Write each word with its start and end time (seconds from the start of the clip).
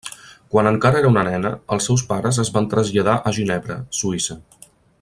Quan 0.53 0.69
encara 0.69 0.97
era 1.01 1.11
una 1.13 1.25
nena, 1.27 1.51
els 1.75 1.89
seus 1.89 2.05
pares 2.13 2.39
es 2.45 2.51
van 2.57 2.69
traslladar 2.73 3.19
a 3.19 3.35
Ginebra, 3.39 3.77
Suïssa. 3.99 4.39